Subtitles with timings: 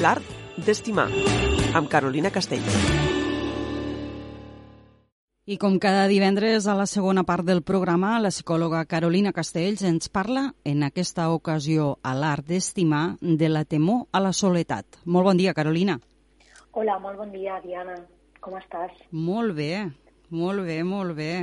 [0.00, 0.24] L'art
[0.56, 1.10] d'estimar,
[1.76, 2.64] amb Carolina Castell.
[5.44, 10.08] I com cada divendres a la segona part del programa, la psicòloga Carolina Castells ens
[10.08, 15.02] parla, en aquesta ocasió a l'art d'estimar, de la temor a la soledat.
[15.04, 15.98] Molt bon dia, Carolina.
[16.72, 17.98] Hola, molt bon dia, Diana.
[18.40, 18.94] Com estàs?
[19.12, 19.84] Molt bé,
[20.30, 21.34] molt bé, molt bé.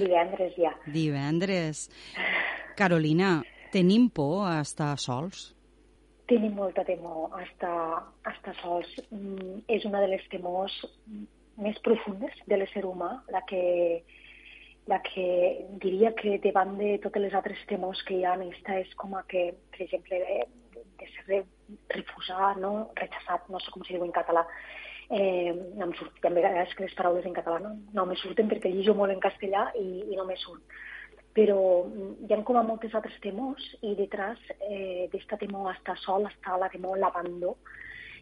[0.00, 0.74] Divendres ja.
[0.90, 1.86] Divendres.
[2.74, 3.36] Carolina,
[3.70, 5.52] tenim por a estar sols?
[6.28, 8.88] Tenim molta temor a estar, a estar sols.
[9.10, 10.74] Mm, és una de les temors
[11.58, 13.62] més profundes de l'ésser humà, la que,
[14.92, 15.28] la que
[15.84, 19.24] diria que davant de totes les altres temors que hi ha, aquesta és com a
[19.30, 21.40] que, per exemple, de, de ser
[21.96, 22.74] refusar, no?
[23.00, 24.44] rechaçat, no sé com s'hi diu en català,
[25.10, 28.16] eh, no em surt, hi ha vegades que les paraules en català no, no me
[28.20, 30.78] surten perquè lligo molt en castellà i, i no me surt
[31.38, 35.76] però mm, hi ha com a moltes altres temors i detrás eh, d'esta temor a
[35.76, 37.54] estar sol està la temor a l'abandó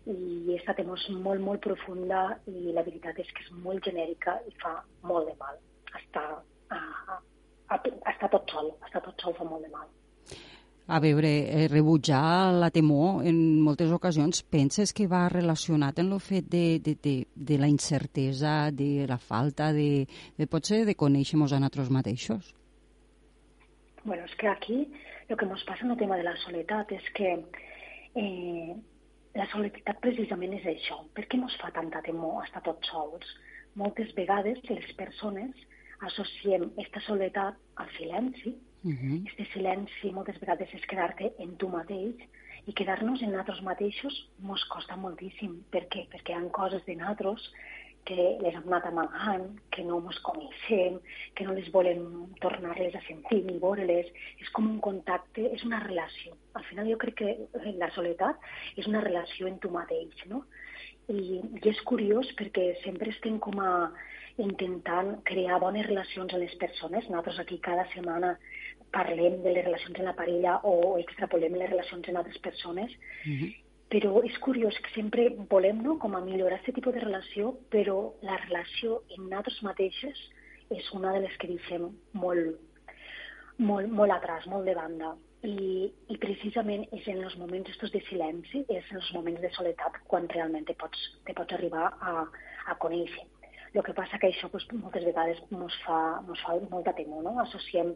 [0.06, 4.36] i aquesta temor és molt, molt profunda i la veritat és que és molt genèrica
[4.46, 4.76] i fa
[5.08, 5.56] molt de mal.
[5.96, 6.26] Estar,
[6.76, 6.80] a,
[7.72, 9.88] a, a, tot sol, estar tot sol fa molt de mal.
[10.86, 16.22] A veure, eh, rebutjar la temor en moltes ocasions penses que va relacionat amb el
[16.22, 20.04] fet de, de, de, de la incertesa, de la falta de,
[20.36, 22.54] de potser de conèixer-nos a nosaltres mateixos?
[24.06, 24.76] Bueno, és que aquí
[25.28, 27.32] el que ens passa en el tema de la soledat és que
[28.22, 28.74] eh,
[29.34, 31.00] la soledat precisament és això.
[31.16, 33.32] Per què ens fa tanta temor estar tots sols?
[33.74, 35.66] Moltes vegades les persones
[36.06, 38.54] associem aquesta soledat al silenci.
[38.86, 39.18] Uh -huh.
[39.26, 42.14] Este silenci moltes vegades és quedar-te en tu mateix
[42.66, 45.64] i quedar-nos en nosaltres mateixos ens costa moltíssim.
[45.70, 46.06] Per què?
[46.12, 47.50] Perquè hi ha coses de nosaltres
[48.06, 50.98] que les hem anat amagant, que no ens coneixem,
[51.36, 52.04] que no les volem
[52.42, 54.12] tornar-les a sentir ni veure-les.
[54.42, 56.36] És com un contacte, és una relació.
[56.58, 60.44] Al final jo crec que la soledat és una relació en tu mateix, no?
[61.10, 63.72] I, i és curiós perquè sempre estem com a
[64.42, 67.10] intentant crear bones relacions amb les persones.
[67.10, 68.36] Nosaltres aquí cada setmana
[68.94, 72.92] parlem de les relacions en la parella o extrapolem les relacions en altres persones.
[73.26, 73.54] Uh -huh
[73.92, 77.98] però és curiós que sempre volem no, com a millorar aquest tipus de relació, però
[78.26, 80.22] la relació en nosaltres mateixes
[80.74, 82.56] és una de les que deixem molt,
[83.58, 85.14] molt, molt atrás, molt de banda.
[85.46, 89.52] I, i precisament és en els moments estos de silenci, és en els moments de
[89.54, 92.24] soledat quan realment te pots, te pots arribar a,
[92.66, 93.22] a conèixer.
[93.76, 97.36] El que passa que això pues, moltes vegades ens fa, mos fa molta temor, no?
[97.44, 97.92] Associem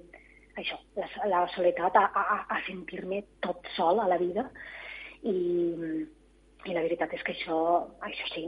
[0.60, 4.46] això, la, la soledat a, a, a sentir-me tot sol a la vida
[5.26, 5.36] i,
[6.66, 7.60] i la veritat és que això,
[8.04, 8.44] això sí,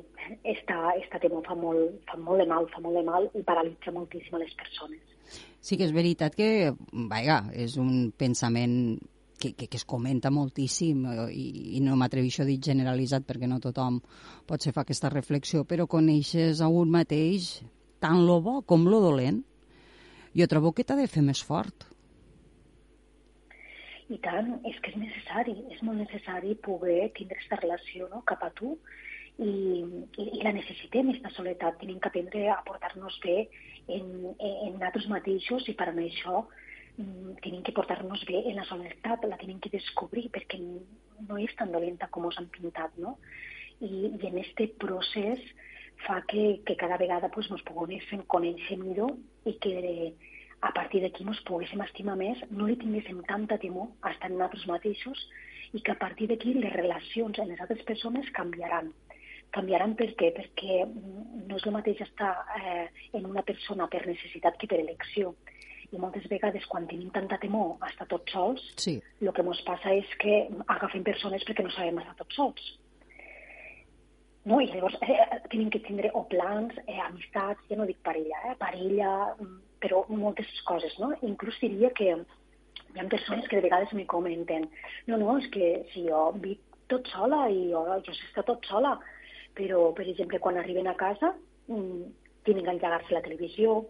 [0.55, 3.95] esta, esta tema fa molt, fa molt de mal, fa molt de mal i paralitza
[3.95, 5.17] moltíssim a les persones.
[5.63, 6.73] Sí que és veritat que,
[7.09, 8.99] vaja, és un pensament
[9.39, 11.47] que, que, que es comenta moltíssim eh, i,
[11.79, 14.01] i no m'atreveixo a dir generalitzat perquè no tothom
[14.47, 17.57] pot ser fa aquesta reflexió, però coneixes a un mateix
[18.03, 19.43] tant lo bo com lo dolent.
[20.39, 21.92] Jo trobo que t'ha de fer més fort.
[24.13, 28.43] I tant, és que és necessari, és molt necessari poder tindre aquesta relació no, cap
[28.45, 28.75] a tu
[29.39, 31.79] i, i, i la necessitem, aquesta soledat.
[31.81, 33.39] Tenim que aprendre a portar-nos bé
[33.89, 38.67] en, en nosaltres mateixos i per a això mm, tenim que portar-nos bé en la
[38.69, 43.17] soledat, la tenim que descobrir perquè no és tan dolenta com us han pintat, no?
[43.81, 45.41] I, i en este procés
[46.05, 49.17] fa que, que cada vegada pues, ens poguéssim conèixer millor
[49.49, 49.75] i que
[50.63, 54.37] a partir d'aquí ens poguéssim estimar més, no li tinguéssim tanta temor a estar en
[54.39, 55.23] nosaltres mateixos
[55.75, 58.93] i que a partir d'aquí les relacions amb les altres persones canviaran.
[59.53, 60.31] Canviaran per què?
[60.37, 62.31] Perquè no és el mateix estar
[62.61, 62.87] eh,
[63.19, 65.35] en una persona per necessitat que per elecció.
[65.93, 68.95] I moltes vegades, quan tenim tanta temor a estar tots sols, sí.
[69.21, 70.39] el que ens passa és que
[70.77, 72.71] agafem persones perquè no sabem estar tots sols.
[74.47, 74.63] No?
[74.63, 78.57] I llavors eh, tenim que tindre o plans, eh, amistats, ja no dic parella, eh,
[78.63, 79.13] parella,
[79.83, 81.13] però moltes coses, no?
[81.27, 84.69] Inclús diria que hi ha persones que de vegades me comenten
[85.09, 86.61] no, no, és que si jo vic
[86.93, 88.97] tot sola i jo, jo sé estar tot sola,
[89.57, 91.33] però, per exemple, quan arriben a casa
[91.69, 92.05] mmm,
[92.47, 93.83] tenen que engegar-se la televisió,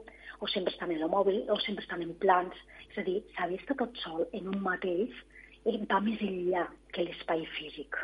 [0.43, 2.57] o sempre estan en el mòbil, o sempre estan en plans.
[2.91, 5.15] És a dir, saber estar tot sol en un mateix
[5.65, 7.99] eh, va més enllà que l'espai físic.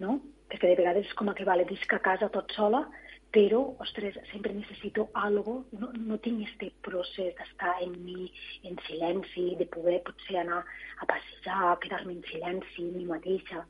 [0.00, 0.18] No?
[0.48, 2.86] Perquè de vegades és com que vale, visc a casa tot sola,
[3.30, 8.28] però, ostres, sempre necessito algo, no, no tinc este procés d'estar en mi,
[8.64, 13.64] en silenci, de poder potser anar a passejar, quedar-me en silenci, en mi mateixa,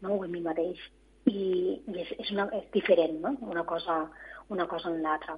[0.00, 0.14] no?
[0.16, 0.80] o en mi mateix.
[1.28, 1.40] I,
[1.80, 3.34] i és, és, una, és diferent, no?
[3.48, 4.02] una cosa,
[4.52, 5.36] una cosa en l'altra.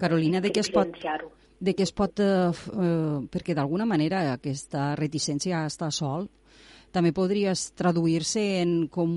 [0.00, 0.92] Carolina, de què es pot,
[1.60, 6.28] de què es pot eh, eh, perquè d'alguna manera aquesta reticència a estar sol
[6.90, 9.12] també podries traduir-se en com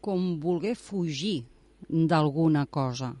[0.00, 1.42] com voler fugir
[1.88, 3.12] d'alguna cosa.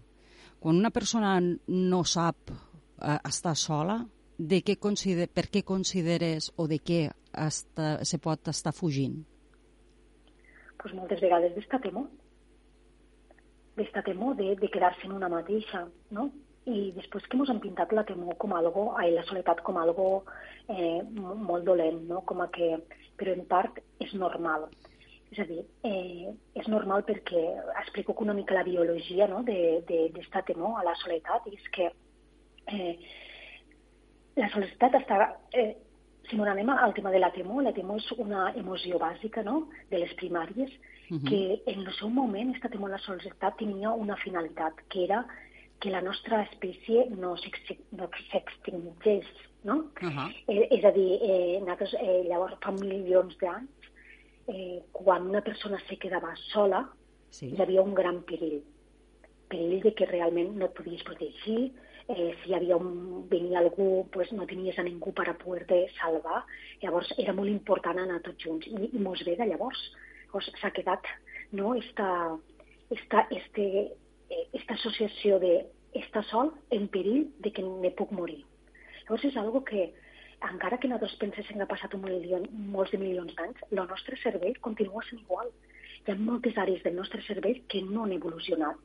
[0.58, 4.00] Quan una persona no sap eh, estar sola,
[4.38, 7.00] de què consider, per què consideres o de què
[7.34, 9.18] està, se pot estar fugint?
[10.78, 12.06] Pues moltes vegades d'esta temor,
[13.78, 16.28] d'esta temor de, de quedar-se en una mateixa, no?
[16.68, 20.08] I després que ens han pintat la temor com algo, ai, la soledat com algo
[20.68, 22.22] eh, molt dolent, no?
[22.28, 22.74] Com a que,
[23.18, 24.68] però en part és normal.
[25.30, 27.42] És a dir, eh, és normal perquè
[27.82, 29.42] explico una mica la biologia no?
[29.44, 31.90] d'esta de, de, temor a la soledat, i és que
[32.72, 32.94] eh,
[34.36, 35.20] la soledat està...
[35.52, 35.74] Eh,
[36.28, 39.62] si no anem al tema de la temor, la temor és una emoció bàsica no?
[39.88, 40.70] de les primàries,
[41.10, 41.28] uh -huh.
[41.28, 45.24] que en el seu moment, aquesta temor a la soledat tenia una finalitat, que era
[45.80, 49.26] que la nostra espècie no s'extingeix,
[49.64, 49.76] no?
[50.02, 50.28] Uh -huh.
[50.48, 53.70] eh, és a dir, eh, nosaltres, eh, llavors fa milions d'anys,
[54.48, 56.82] eh, quan una persona se quedava sola,
[57.30, 57.52] sí.
[57.52, 58.62] hi havia un gran perill.
[59.48, 61.70] Perill de que realment no et podies protegir,
[62.08, 66.44] eh, si havia un, venia algú, pues, no tenies a ningú per a poder-te salvar.
[66.82, 68.66] Llavors era molt important anar tots junts.
[68.66, 69.80] I, i mos ve de llavors.
[70.28, 71.04] llavors s'ha quedat
[71.52, 72.36] no, esta,
[72.90, 73.92] esta, este,
[74.30, 78.42] eh, esta associació de estar sol en perill de que ne puc morir.
[79.04, 79.90] Llavors és algo que,
[80.46, 82.38] encara que nosaltres penséssim que ha passat un milió,
[82.74, 85.50] molts de milions d'anys, el nostre cervell continua sent igual.
[86.06, 88.78] Hi ha moltes àrees del nostre cervell que no han evolucionat.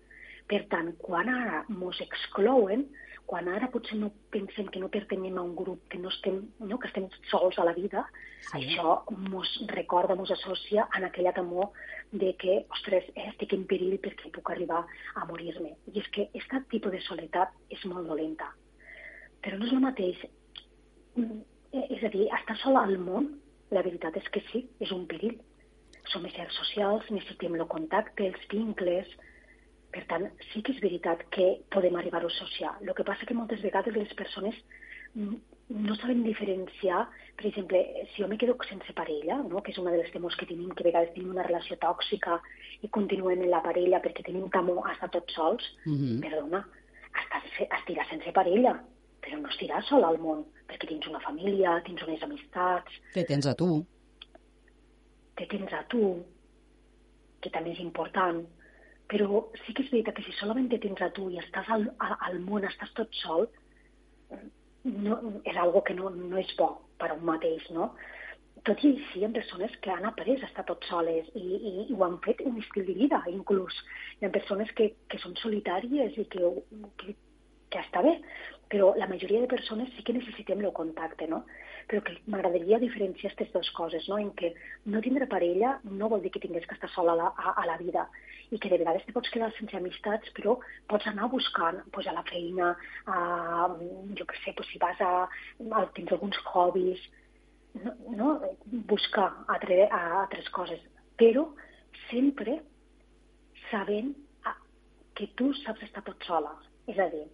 [0.49, 2.87] Per tant, quan ara ens exclouen,
[3.25, 6.77] quan ara potser no pensem que no pertenem a un grup, que no estem, no,
[6.79, 8.03] que estem sols a la vida,
[8.49, 8.59] sí.
[8.59, 11.71] això ens recorda, ens associa en aquella temor
[12.11, 14.83] de que, ostres, eh, estic en perill perquè puc arribar
[15.15, 15.71] a morir-me.
[15.93, 18.51] I és que aquest tipus de soledat és molt dolenta.
[19.43, 20.25] Però no és el mateix.
[21.15, 21.41] Mm,
[21.73, 23.29] eh, és a dir, estar sola al món,
[23.73, 25.39] la veritat és que sí, és un perill.
[26.11, 29.09] Som éssers socials, necessitem el contacte, els vincles,
[29.93, 32.73] per tant, sí que és veritat que podem arribar a associar.
[32.81, 34.57] El que passa que moltes vegades les persones
[35.13, 35.35] mm,
[35.85, 37.05] no saben diferenciar,
[37.37, 37.81] per exemple,
[38.11, 39.61] si jo me quedo sense parella, no?
[39.61, 42.39] que és una de les temors que tenim, que a vegades tenim una relació tòxica
[42.81, 46.21] i continuem en la parella perquè tenim temor a estar tots sols, mm -hmm.
[46.25, 46.65] perdona,
[47.79, 48.73] estiràs sense parella,
[49.21, 52.99] però no estiràs sol al món, perquè tens una família, tens unes amistats...
[53.13, 53.69] Te tens a tu.
[55.37, 56.03] Te tens a tu,
[57.41, 58.43] que també és important
[59.13, 61.85] però sí que és veritat que si solament te tens a tu i estàs al,
[62.01, 63.47] al món, estàs tot sol,
[64.83, 67.91] no, és algo que no, no és bo per a un mateix, no?
[68.67, 71.73] Tot i així, hi ha persones que han après a estar tot soles i, i,
[71.83, 73.79] i ho han fet un estil de vida, inclús.
[74.19, 76.51] Hi ha persones que, que són solitàries i que,
[77.01, 77.15] que,
[77.73, 78.17] que està bé,
[78.71, 81.43] però la majoria de persones sí que necessitem el contacte, no?
[81.89, 84.17] però que m'agradaria diferenciar aquestes dues coses, no?
[84.21, 84.53] en què
[84.93, 87.65] no tindre parella no vol dir que tingués que estar sola a la, a, a
[87.67, 88.05] la vida
[88.55, 90.55] i que de vegades te pots quedar sense amistats, però
[90.89, 92.71] pots anar buscant pues, a la feina,
[93.05, 93.19] a,
[94.15, 97.01] jo què sé, pues, si vas a, a tens alguns hobbies,
[97.81, 98.33] no, no?
[98.89, 100.81] buscar altre, a altres coses,
[101.19, 101.49] però
[102.09, 102.59] sempre
[103.69, 104.13] sabent
[105.17, 106.53] que tu saps estar tot sola.
[106.89, 107.25] És a dir,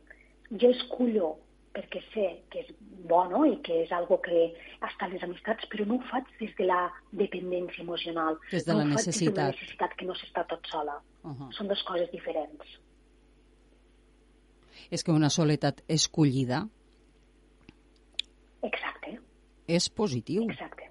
[0.52, 1.36] jo escullo
[1.74, 2.72] perquè sé que és
[3.10, 3.44] bo no?
[3.46, 4.50] i que és algo que
[4.86, 6.82] està les amistats, però no ho faig des de la
[7.12, 8.40] dependència emocional.
[8.52, 9.20] Des de no la necessitat.
[9.20, 11.00] des de la necessitat que no s'està tot sola.
[11.24, 11.52] Uh -huh.
[11.54, 12.80] Són dues coses diferents.
[14.90, 16.68] És que una soledat escollida...
[18.62, 19.20] Exacte.
[19.68, 20.50] És positiu.
[20.50, 20.90] Exacte.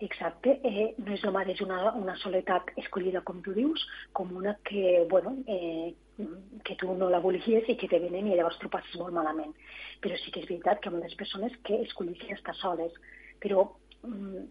[0.00, 4.56] Exacte, eh, no és el mateix una, una soledat escollida, com tu dius, com una
[4.62, 5.92] que, bueno, eh,
[6.68, 9.54] que tu no la volies i que te venen i llavors t'ho passes molt malament.
[10.04, 12.92] Però sí que és veritat que moltes persones que escollissin estar soles,
[13.42, 13.64] però
[14.04, 14.44] mm,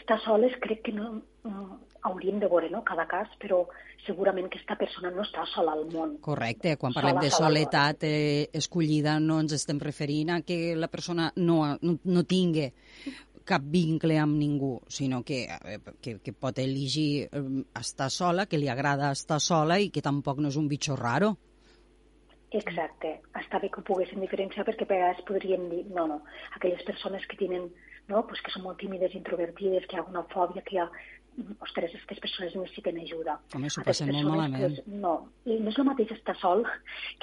[0.00, 1.12] estar soles crec que no
[1.44, 1.76] mm,
[2.08, 2.82] hauríem de veure no?
[2.84, 3.64] cada cas, però
[4.06, 6.16] segurament que aquesta persona no està sola al món.
[6.24, 11.32] Correcte, quan parlem de soledat eh, escollida no ens estem referint a que la persona
[11.36, 12.68] no, no, no tingui
[13.48, 17.44] cap vincle amb ningú, sinó que, eh, que, que pot elegir eh,
[17.80, 21.36] estar sola, que li agrada estar sola i que tampoc no és un bitxo raro.
[22.56, 23.18] Exacte.
[23.36, 26.22] Està bé que ho poguéssim diferenciar perquè a vegades podríem dir, no, no,
[26.56, 27.68] aquelles persones que tenen,
[28.08, 30.88] no, pues que són molt tímides, introvertides, que hi ha una fòbia, que hi ha
[31.60, 33.36] ostres, aquestes persones necessiten ajuda.
[33.54, 34.78] Home, s'ho passen molt malament.
[34.78, 35.14] Pues, no,
[35.44, 36.64] i no és el mateix estar sol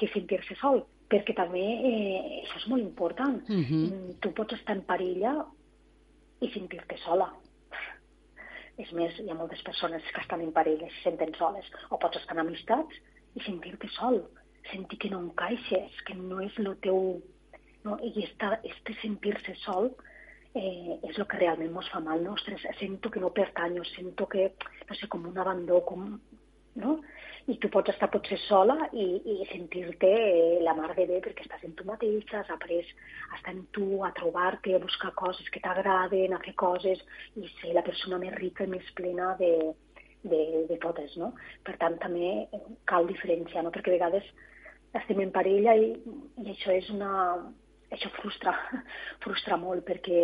[0.00, 3.42] que sentir-se sol, perquè també eh, això és molt important.
[3.48, 3.82] Uh mhm.
[3.82, 4.14] -huh.
[4.20, 5.34] Tu pots estar en parella
[6.40, 7.32] i sentir-te sola.
[8.78, 11.64] És més, hi ha moltes persones que estan en parella i se senten soles.
[11.90, 12.94] O pots estar en amistats
[13.34, 14.22] i sentir-te sol,
[14.72, 17.18] sentir que no encaixes, que no és el teu...
[17.86, 17.98] No?
[18.02, 19.92] I esta, este sentir-se sol
[20.58, 22.24] eh, és el que realment ens fa mal.
[22.24, 22.34] No?
[22.34, 24.50] Ostres, sento que no pertanyo, sento que,
[24.88, 26.08] no sé, com un abandó, com...
[26.76, 26.98] no?
[27.46, 31.44] i tu pots estar potser sola i, i sentir-te eh, la mar de bé perquè
[31.44, 35.46] estàs en tu mateixa, has après a estar en tu, a trobar-te, a buscar coses
[35.54, 37.02] que t'agraden, a fer coses
[37.38, 39.52] i ser la persona més rica i més plena de,
[40.26, 40.42] de,
[40.72, 41.32] de totes, no?
[41.66, 42.48] Per tant, també
[42.90, 43.70] cal diferenciar, no?
[43.74, 44.26] Perquè a vegades
[44.94, 45.92] estem en parella i,
[46.42, 47.10] i això és una,
[47.90, 48.54] això frustra,
[49.24, 50.22] frustra molt perquè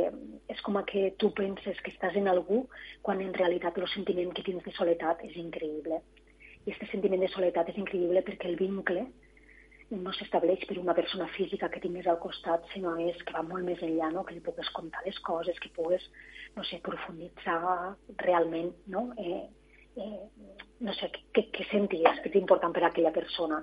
[0.52, 2.64] és com que tu penses que estàs en algú
[3.02, 6.00] quan en realitat el sentiment que tens de soledat és increïble.
[6.62, 9.06] I aquest sentiment de soledat és increïble perquè el vincle
[9.92, 13.66] no s'estableix per una persona física que tingués al costat, sinó és que va molt
[13.66, 14.24] més enllà, no?
[14.24, 16.04] que li pugues contar les coses, que pugues,
[16.56, 17.58] no sé, profunditzar
[18.22, 19.10] realment, no?
[19.18, 19.42] Eh,
[20.00, 20.20] eh,
[20.80, 23.60] no sé, què, què senties que és important per a aquella persona.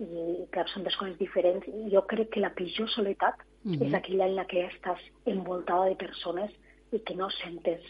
[0.00, 1.66] I, clar, són dues coses diferents.
[1.92, 3.86] Jo crec que la pitjor soledat mm -hmm.
[3.86, 6.50] és aquella en la que estàs envoltada de persones
[6.92, 7.80] i que no sentes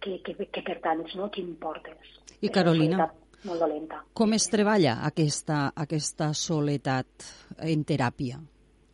[0.00, 1.30] que, que, que pertanys, no?
[1.30, 1.96] que importes.
[2.40, 3.08] I Carolina,
[3.44, 4.02] molt dolenta.
[4.14, 7.26] Com es treballa aquesta, aquesta soledat
[7.58, 8.38] en teràpia?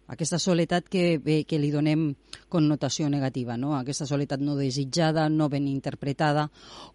[0.07, 2.11] Aquesta soledat que, bé, que li donem
[2.53, 3.73] connotació negativa, no?
[3.79, 6.51] aquesta soledat no desitjada, no ben interpretada.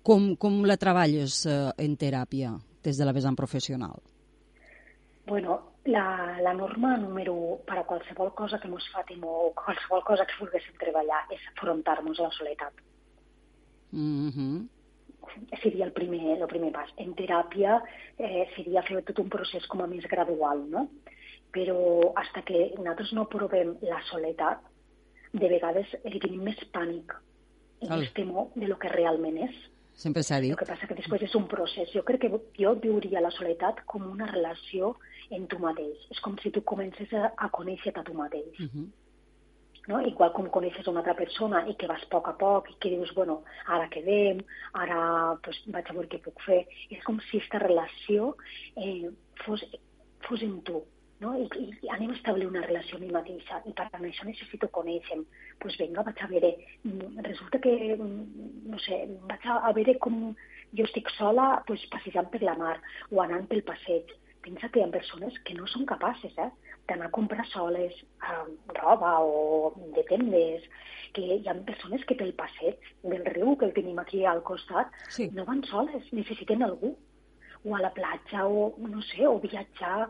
[0.05, 2.53] Com, com la treballes eh, en teràpia
[2.85, 3.97] des de la vessant professional?
[5.29, 10.01] Bueno, la, la norma número 1 per a qualsevol cosa que ens fatim o qualsevol
[10.07, 12.83] cosa que volguéssim treballar és afrontar-nos a la soledat.
[13.93, 14.67] Mm -hmm
[15.62, 16.89] seria el primer, el primer pas.
[16.98, 17.79] En teràpia
[18.17, 20.88] eh, seria fer tot un procés com a més gradual, no?
[21.53, 21.79] Però
[22.21, 24.62] hasta que nosaltres no provem la soledat,
[25.33, 27.13] de vegades li tenim més pànic
[27.86, 29.57] i més temor de lo que realment és.
[30.00, 30.53] Sempre s'ha dit.
[30.56, 31.91] El que passa que després és un procés.
[31.91, 32.32] Jo crec que
[32.63, 34.96] jo viuria la soledat com una relació
[35.36, 36.08] en tu mateix.
[36.13, 38.56] És com si tu comences a, a conèixer-te a tu mateix.
[38.63, 38.88] Uh -huh
[39.89, 40.00] no?
[40.06, 42.91] igual com coneixes una altra persona i que vas a poc a poc i que
[42.94, 44.44] dius, bueno, ara quedem,
[44.84, 45.01] ara
[45.44, 46.62] pues, vaig a veure què puc fer.
[46.94, 48.34] És com si aquesta relació
[48.77, 49.10] eh,
[49.44, 49.65] fos,
[50.27, 50.84] fos en tu,
[51.23, 51.33] no?
[51.38, 51.47] I,
[51.83, 53.61] i anem a establir una relació amb mi mateixa.
[53.67, 56.53] I per tant això necessito conèixer doncs pues vinga, vaig a veure
[57.27, 60.21] resulta que, no sé, vaig a, a veure com
[60.77, 62.77] jo estic sola pues, passejant per la mar
[63.11, 64.11] o anant pel passeig.
[64.45, 66.47] Pensa que hi ha persones que no són capaces eh,
[66.88, 68.45] d'anar a comprar soles eh,
[68.77, 70.63] roba o de tendes,
[71.13, 74.95] que hi ha persones que pel passeig del riu que el tenim aquí al costat
[75.09, 75.27] sí.
[75.35, 76.95] no van soles, necessiten algú.
[77.67, 80.07] O a la platja o no sé, o viatjar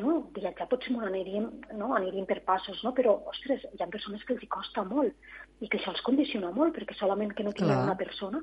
[0.00, 0.16] no?
[0.36, 1.48] viatjar potser molt aniríem,
[1.78, 1.92] no?
[1.96, 2.92] aniríem per passos, no?
[2.96, 6.52] però, ostres, hi ha persones que els hi costa molt i que això els condiciona
[6.52, 8.42] molt, perquè solament que no tenen una persona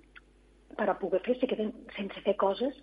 [0.77, 2.77] per a poder fer, se queden sense fer coses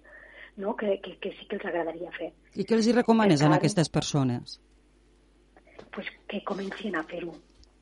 [0.56, 0.76] no?
[0.76, 2.30] que, que, que sí que els agradaria fer.
[2.54, 4.60] I què els hi recomanes a aquestes persones?
[5.90, 7.34] Pues que comencin a fer-ho.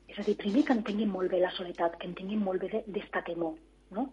[0.09, 3.21] És a dir, primer que entenguin molt bé la soledat, que entenguin molt bé d'esta
[3.27, 3.53] temor,
[3.93, 4.07] no?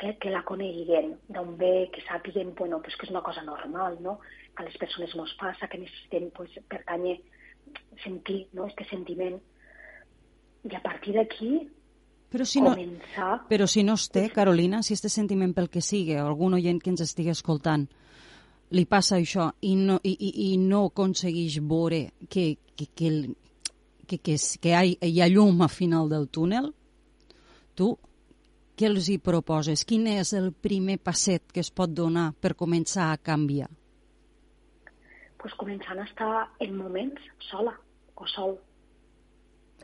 [0.00, 3.98] Que, que la coneguin, d'on ve, que sàpiguen bueno, pues que és una cosa normal,
[4.00, 4.18] no?
[4.56, 7.18] que a les persones mos passa, que necessitem pues, pertànyer,
[8.04, 8.64] sentir no?
[8.66, 9.36] este sentiment.
[10.64, 11.68] I a partir d'aquí
[12.30, 12.76] però si, no,
[13.50, 16.92] però si no es té, Carolina, si este sentiment pel que sigui, algun oient que
[16.92, 17.88] ens estigui escoltant,
[18.70, 23.10] li passa això i no, i, i, i no aconsegueix veure que, que, que,
[24.06, 26.70] que, que, que hi, ha, hi ha llum a final del túnel,
[27.74, 27.96] tu
[28.80, 29.84] què els hi proposes?
[29.84, 33.68] Quin és el primer passet que es pot donar per començar a canviar?
[35.40, 36.30] Pues començant a estar
[36.64, 37.74] en moments sola
[38.16, 38.56] o sol.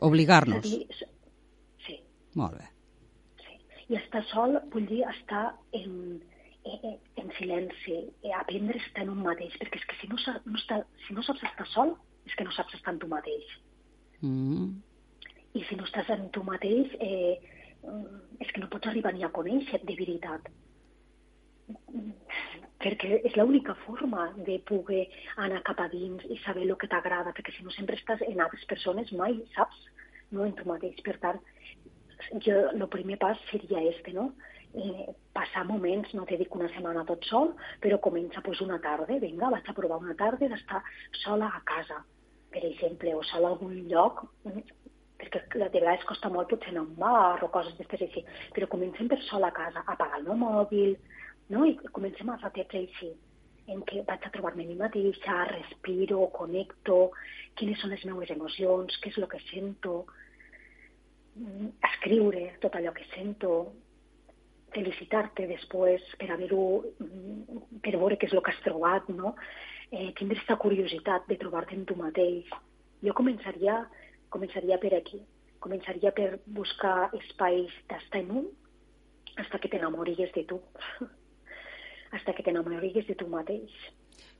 [0.07, 0.65] Obligar-nos.
[2.37, 2.65] Molt bé.
[3.43, 3.53] Sí.
[3.89, 5.43] I estar sol vull dir estar
[5.77, 5.93] en,
[6.69, 7.99] en, en silenci,
[8.37, 11.25] aprendre a estar en un mateix, perquè és que si no, no, està, si no
[11.25, 11.95] saps estar sol,
[12.29, 13.53] és que no saps estar en tu mateix.
[14.21, 14.67] Mm.
[15.57, 17.56] I si no estàs en tu mateix, eh,
[18.39, 20.49] és que no pots arribar ni a conèixer de veritat.
[22.83, 25.05] Perquè és l'única forma de poder
[25.43, 28.43] anar cap a dins i saber el que t'agrada, perquè si no sempre estàs en
[28.43, 29.79] altres persones, mai saps,
[30.31, 30.99] no en tu mateix.
[31.05, 31.41] Per tant,
[32.45, 34.31] jo el primer pas seria este, no?
[34.77, 39.19] Eh, passar moments, no t'he dit una setmana tot sol, però comença pues, una tarda,
[39.23, 40.83] vinga, vaig a provar una tarda d'estar
[41.23, 42.03] sola a casa,
[42.53, 44.25] per exemple, o sola a algun lloc,
[45.17, 48.67] perquè de vegades costa molt potser anar a un bar o coses d'aquestes així, però
[48.71, 50.93] comencem per sola a casa, apagar el meu mòbil,
[51.53, 51.65] no?
[51.65, 53.11] i comencem a fer així,
[53.67, 56.99] en què vaig a trobar-me a mi mateixa, respiro, connecto,
[57.59, 60.05] quines són les meves emocions, què és el que sento,
[61.89, 63.51] escriure tot allò que sento,
[64.75, 66.63] felicitar-te després per haver-ho,
[67.83, 69.35] per veure què és el que has trobat, no?
[69.91, 72.49] Eh, tindre aquesta curiositat de trobar-te en tu mateix.
[73.03, 73.81] Jo començaria,
[74.33, 75.21] començaria per aquí.
[75.63, 78.49] Començaria per buscar espais d'estar en un
[79.37, 80.61] hasta que t'enamoris de tu.
[82.11, 83.71] hasta que t'enamoriguis de tu mateix.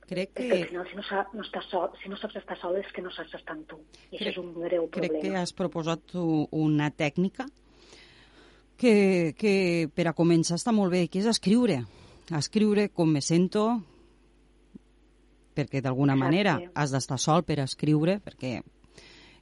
[0.08, 0.46] Crec que...
[0.48, 2.88] Perquè al final, si no, sa, no, estàs sol, si no saps estar sol, és
[2.96, 3.80] que no saps estar amb tu.
[4.08, 5.18] I crec, això és un greu problema.
[5.18, 6.24] Crec que has proposat tu
[6.56, 7.44] una tècnica
[8.80, 9.52] que, que
[9.92, 11.82] per a començar està molt bé, que és escriure.
[12.38, 13.66] Escriure com me sento,
[15.56, 18.58] perquè d'alguna manera has d'estar sol per escriure, perquè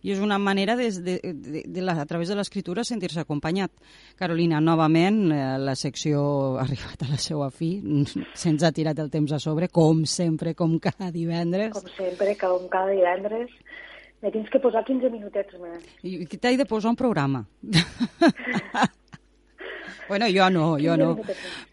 [0.02, 3.72] i és una manera de, de, de, de la, a través de l'escriptura sentir-se acompanyat.
[4.18, 6.20] Carolina, novament, eh, la secció
[6.56, 7.76] ha arribat a la seva fi,
[8.34, 11.72] se'ns ha tirat el temps a sobre, com sempre, com cada divendres.
[11.76, 13.50] Com sempre, com cada divendres.
[14.24, 15.90] Me tens que posar 15 minutets més.
[16.06, 17.44] I t'he de posar un programa.
[20.08, 21.08] Bueno, jo no, jo no,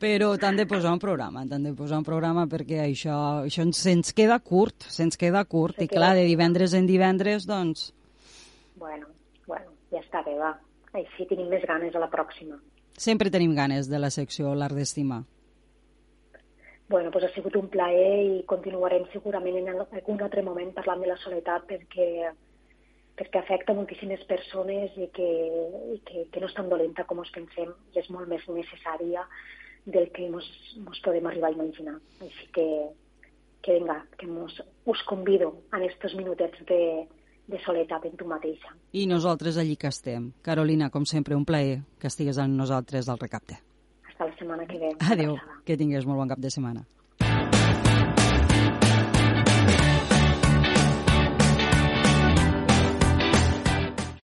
[0.02, 4.10] però t'han de posar un programa, t'han de posar un programa perquè això, això se'ns
[4.18, 7.92] queda curt, se'ns queda curt, Se i clar, de divendres en divendres, doncs
[8.84, 9.08] bueno,
[9.48, 10.54] bueno, ja està bé, va.
[11.00, 12.60] Així tenim més ganes a la pròxima.
[13.00, 15.24] Sempre tenim ganes de la secció L'Art d'Estimar.
[16.92, 21.10] Bueno, doncs ha sigut un plaer i continuarem segurament en algun altre moment parlant de
[21.10, 22.08] la soledat perquè,
[23.18, 25.30] perquè afecta moltíssimes persones i que,
[25.96, 29.24] i que, que no és tan dolenta com us pensem i és molt més necessària
[29.96, 30.46] del que mos
[31.08, 31.96] podem arribar a imaginar.
[32.22, 32.68] Així que,
[33.64, 36.82] que vinga, que mos, us convido en aquests minutets de,
[37.48, 38.72] de soledat en tu mateixa.
[38.94, 40.32] I nosaltres allí que estem.
[40.42, 43.60] Carolina, com sempre, un plaer que estigues amb nosaltres al recapte.
[44.08, 44.94] Fins la setmana que ve.
[45.12, 46.86] Adéu, que tingués molt bon cap de setmana.